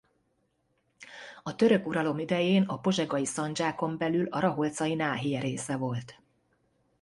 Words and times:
A 1.43 1.55
török 1.55 1.85
uralom 1.87 2.19
idején 2.19 2.63
a 2.63 2.79
Pozsegai 2.79 3.25
szandzsákon 3.25 3.97
belül 3.97 4.27
a 4.27 4.39
Raholcai 4.39 4.93
náhije 4.93 5.39
része 5.39 5.75
volt. 5.75 6.21